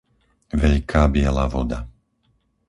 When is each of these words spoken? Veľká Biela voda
Veľká 0.61 1.01
Biela 1.13 1.45
voda 1.53 1.79